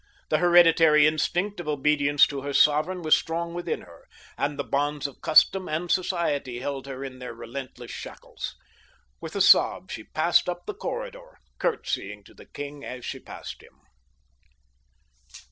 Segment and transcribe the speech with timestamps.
[0.29, 5.05] The hereditary instinct of obedience to her sovereign was strong within her, and the bonds
[5.05, 8.55] of custom and society held her in their relentless shackles.
[9.19, 13.61] With a sob she passed up the corridor, curtsying to the king as she passed
[13.61, 13.79] him.